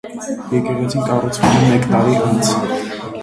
Եկեղեցին 0.53 1.03
կառուցվել 1.09 1.55
է 1.59 1.69
մեկ 1.73 1.87
տարի 1.91 2.17
անց։ 2.23 2.51